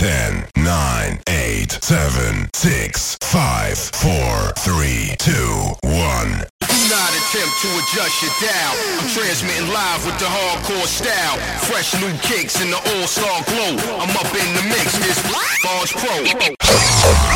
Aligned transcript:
10, 0.00 0.48
9, 0.56 1.20
8, 1.28 1.78
7, 1.82 2.48
6, 2.54 3.18
5, 3.20 3.78
4, 3.78 4.52
3, 4.56 5.14
2, 5.18 5.30
1. 5.30 5.92
Do 5.92 6.80
not 6.88 7.12
attempt 7.20 7.60
to 7.60 7.68
adjust 7.76 8.22
your 8.24 8.32
dial. 8.40 8.72
I'm 8.96 9.08
transmitting 9.12 9.68
live 9.68 10.06
with 10.06 10.18
the 10.18 10.24
hardcore 10.24 10.86
style. 10.86 11.36
Fresh 11.68 12.00
new 12.00 12.16
kicks 12.22 12.62
in 12.62 12.70
the 12.70 12.78
all-star 12.96 13.44
glow. 13.44 13.76
I'm 14.00 14.16
up 14.16 14.32
in 14.32 14.54
the 14.56 14.62
mix. 14.72 14.96
This 15.04 15.20
Bars 15.62 15.92
Pro. 15.92 16.24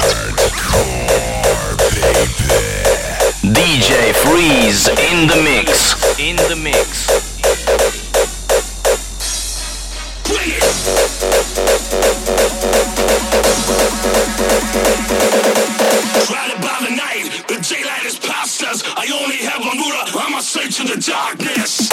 Hardcore, 0.09 0.97
baby. 2.01 2.65
DJ 3.53 4.15
Freeze 4.25 4.89
in 4.89 5.29
the 5.29 5.37
mix. 5.45 5.93
In 6.19 6.37
the 6.49 6.57
mix. 6.57 7.24
By 16.79 16.87
the 16.89 16.97
night, 16.97 17.45
the 17.47 17.55
daylight 17.57 18.05
is 18.05 18.19
past 18.19 18.63
us. 18.65 18.83
I 18.97 19.07
only 19.23 19.37
have 19.37 19.61
one 19.61 19.79
ruler, 19.79 20.05
I'm 20.15 20.35
a 20.35 20.43
search 20.43 20.81
in 20.81 20.87
the 20.87 20.97
darkness. 20.97 21.91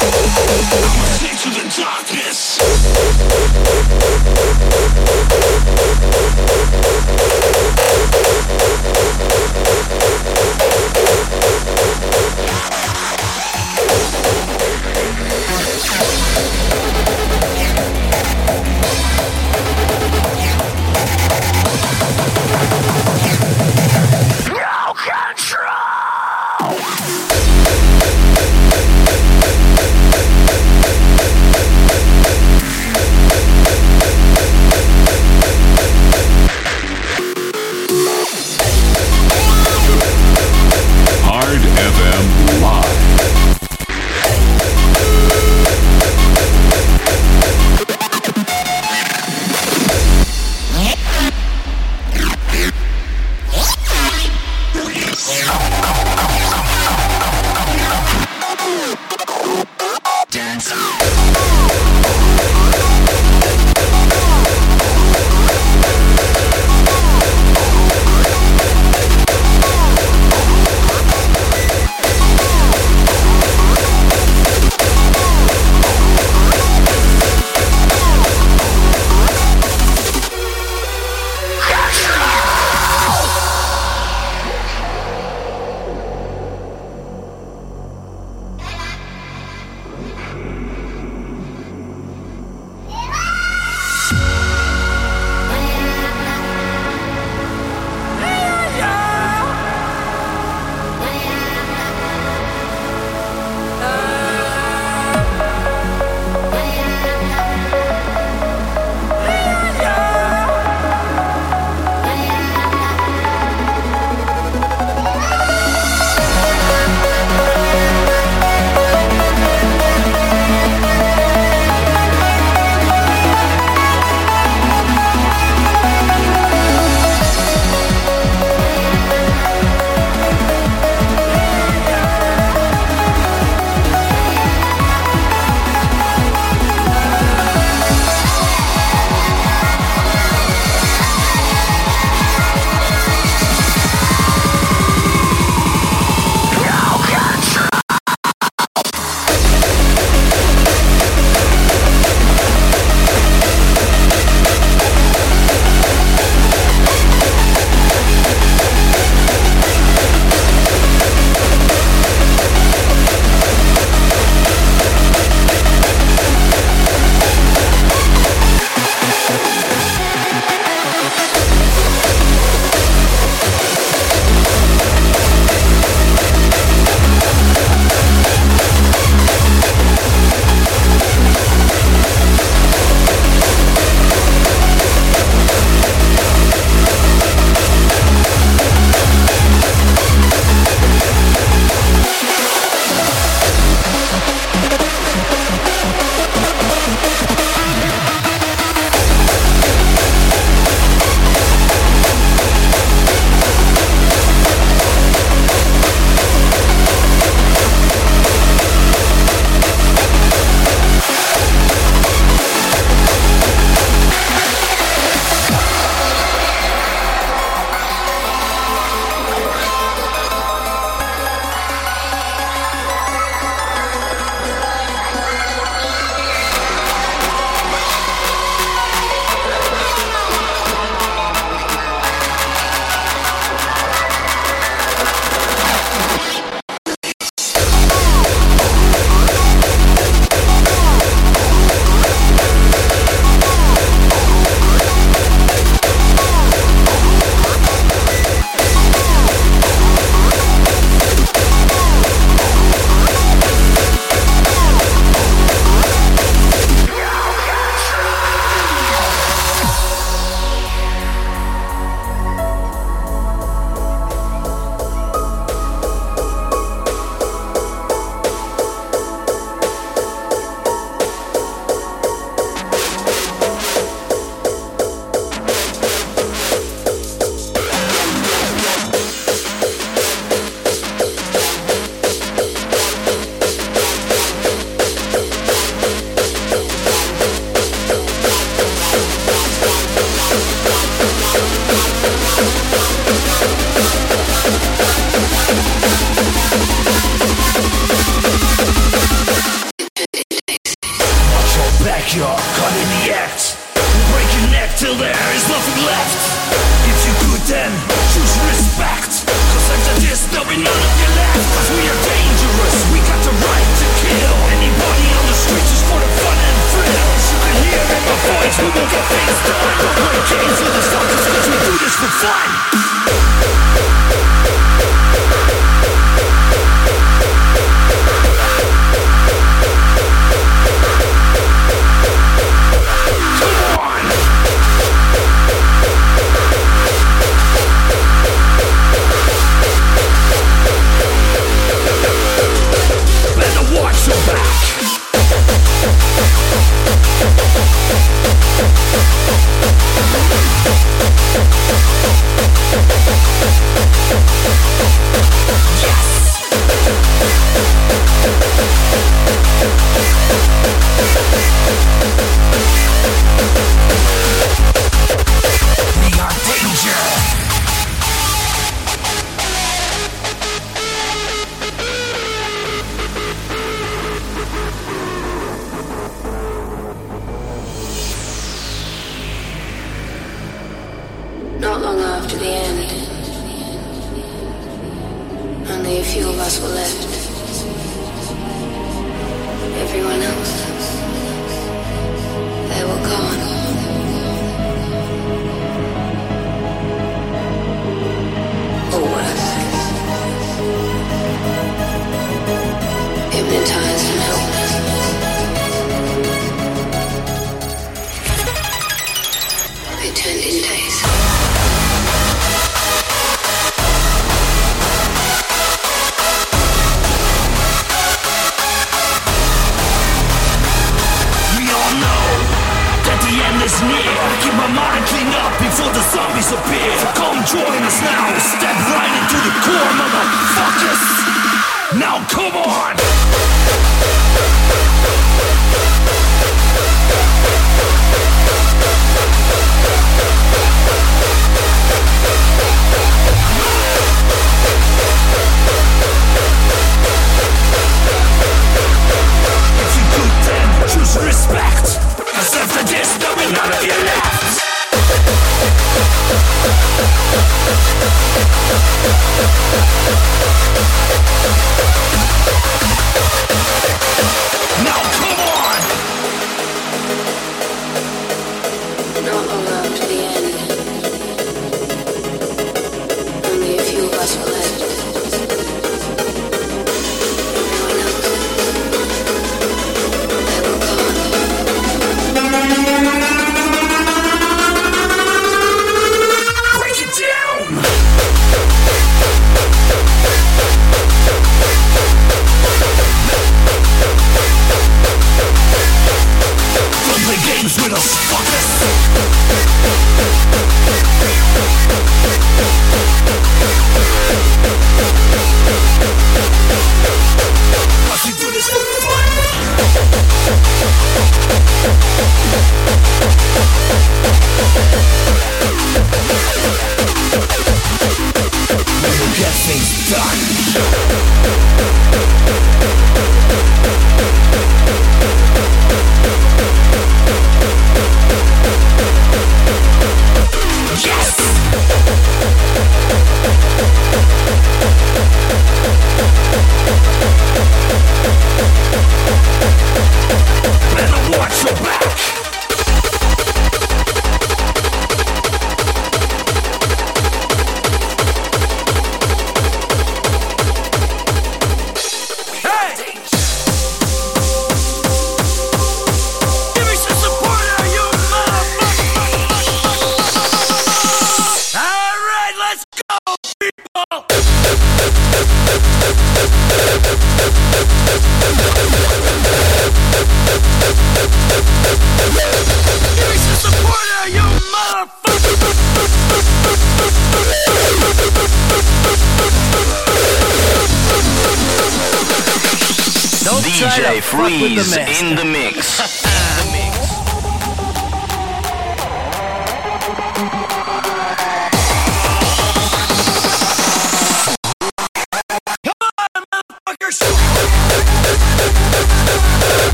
I'm 0.00 0.06
a 0.06 0.10
Take 1.18 1.38
to 1.40 1.50
the 1.50 1.64
darkness. 1.76 2.58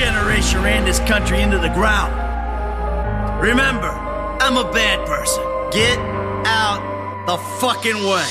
Generation 0.00 0.62
ran 0.62 0.86
this 0.86 0.98
country 1.00 1.42
into 1.42 1.58
the 1.58 1.68
ground. 1.68 2.10
Remember, 3.42 3.90
I'm 4.40 4.56
a 4.56 4.64
bad 4.72 5.06
person. 5.06 5.42
Get 5.70 5.98
out 6.46 7.26
the 7.26 7.36
fucking 7.60 8.02
way. 8.06 8.24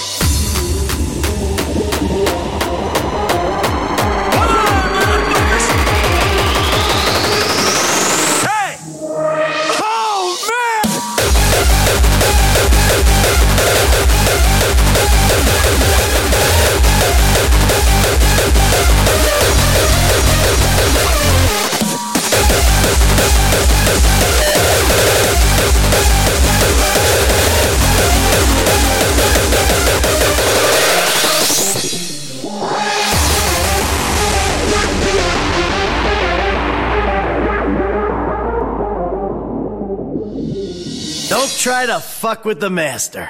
Hey! 8.48 8.80
Don't 41.30 41.52
try 41.58 41.86
to 41.86 42.00
fuck 42.00 42.44
with 42.44 42.60
the 42.60 42.70
master. 42.70 43.30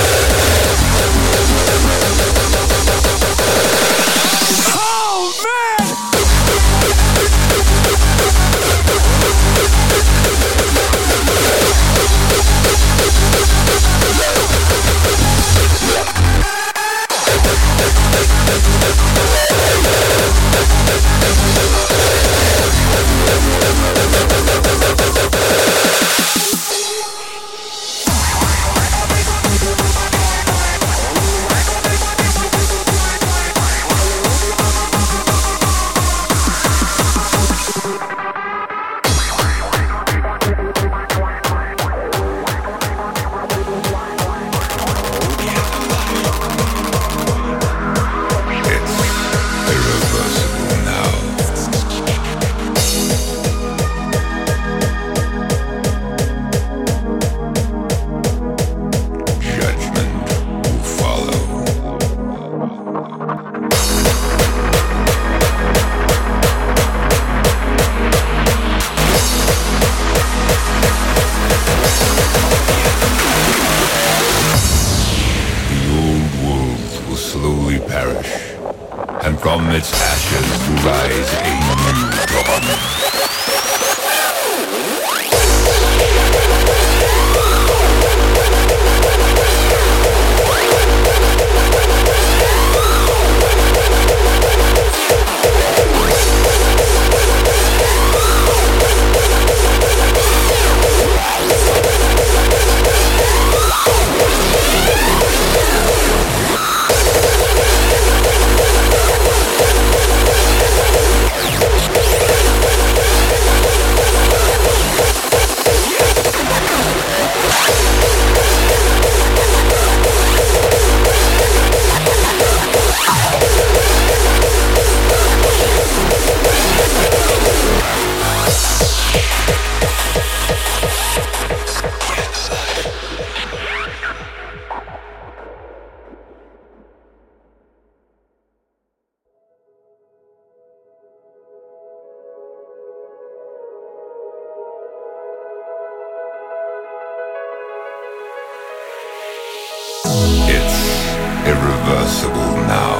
irreversible 151.81 152.57
now. 152.67 152.95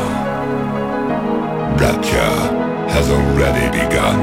Rapture 1.77 2.37
has 2.89 3.09
already 3.09 3.67
begun. 3.77 4.19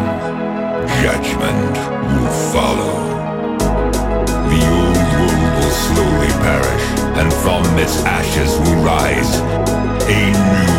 Judgment 1.03 1.77
will 2.13 2.33
follow. 2.53 2.97
The 4.51 4.63
old 4.79 4.97
world 5.13 5.51
will 5.57 5.75
slowly 5.87 6.33
perish, 6.43 6.87
and 7.19 7.33
from 7.33 7.79
its 7.79 8.03
ashes 8.05 8.51
will 8.59 8.83
rise 8.83 9.37
a 10.09 10.33
new 10.33 10.78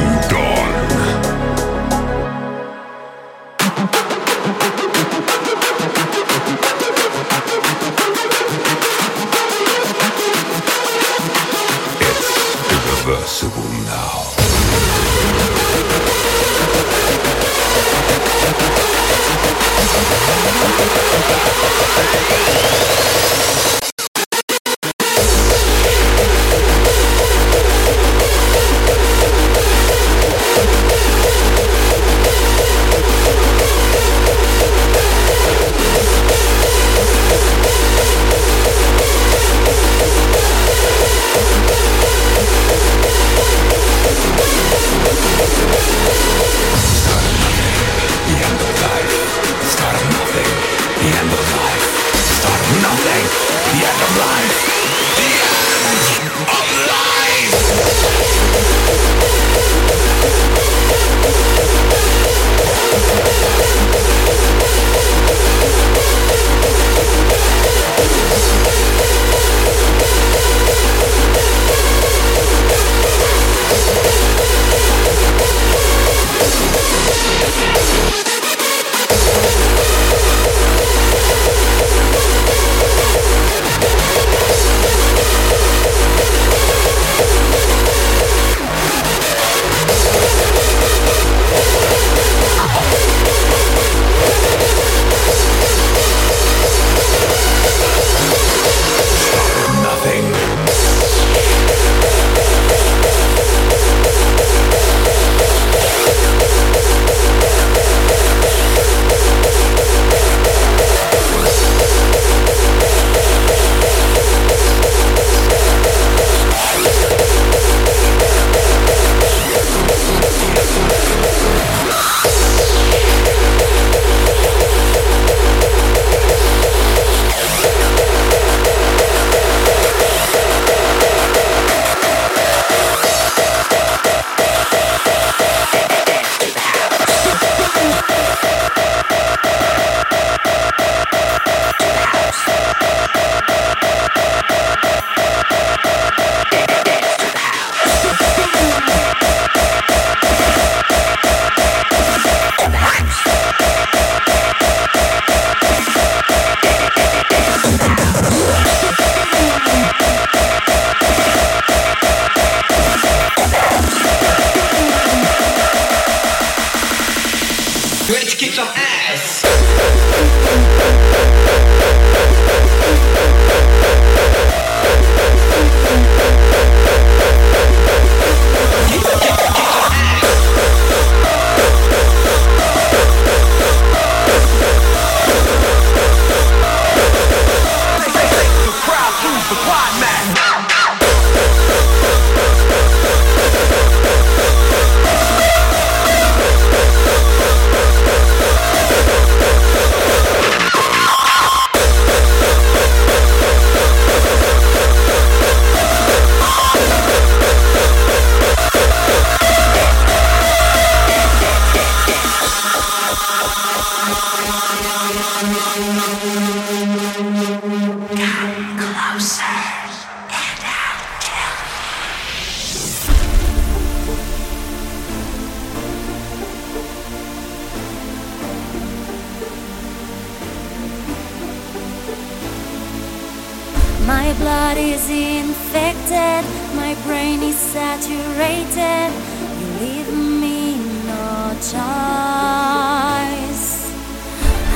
Is 234.80 235.10
infected, 235.10 236.46
my 236.74 236.96
brain 237.04 237.44
is 237.44 237.58
saturated. 237.58 239.12
You 239.60 239.68
leave 239.82 240.12
me 240.14 240.78
no 241.06 241.52
choice. 241.60 241.78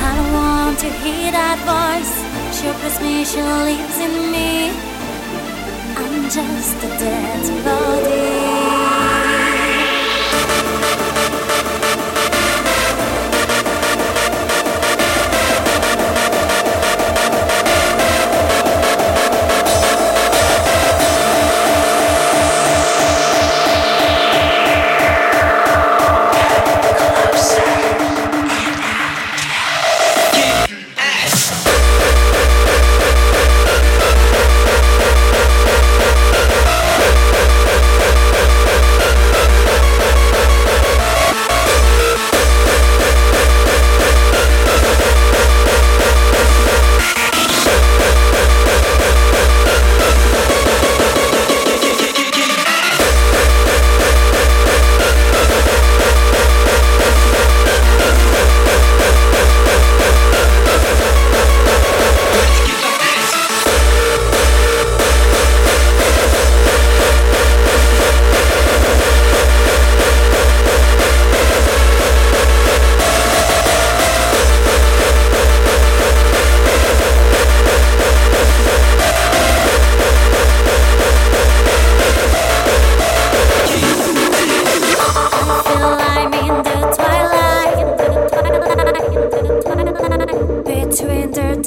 I 0.06 0.10
don't 0.14 0.32
want 0.34 0.78
to 0.80 0.90
hear 1.00 1.32
that 1.32 1.58
voice. 1.64 2.14
She 2.52 2.66
she 3.24 3.40
lives 3.40 3.98
in 3.98 4.30
me. 4.30 4.72
I'm 5.96 6.24
just 6.28 6.76
a 6.84 6.88
dead 6.98 7.64
body. 7.64 8.43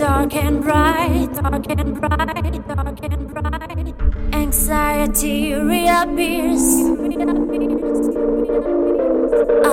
dark 0.07 0.35
and 0.35 0.63
bright, 0.63 1.27
dark 1.33 1.65
and 1.69 1.99
bright, 1.99 2.67
dark 2.67 2.99
and 3.11 3.27
bright. 3.33 3.95
Anxiety 4.33 5.53
reappears. 5.53 6.63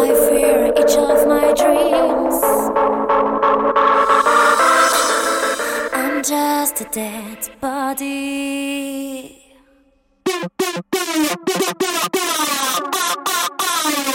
I 0.02 0.08
fear 0.26 0.72
each 0.80 0.96
of 0.96 1.28
my 1.32 1.46
dreams. 1.60 2.38
I'm 6.00 6.16
just 6.24 6.80
a 6.80 6.86
dead 6.90 7.40
body. 7.60 9.40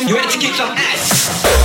You 0.10 0.16
had 0.16 0.30
to 0.32 0.38
kick 0.38 0.54
some 0.56 0.72
ass. 0.76 1.59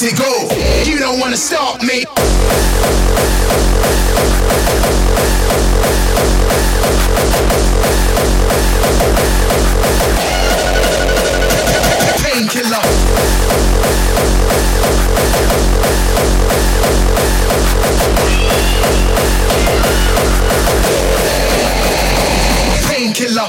as 0.00 0.12
it 0.12 0.16
goes. 0.16 0.88
You 0.88 0.98
don't 0.98 1.18
wanna 1.18 1.36
stop 1.36 1.82
me. 1.82 2.04
Painkiller. 12.22 12.82
Painkiller. 22.88 23.48